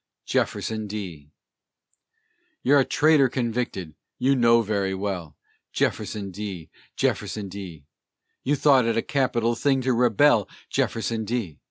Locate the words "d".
0.87-1.29, 6.31-6.71, 7.49-7.85, 11.23-11.59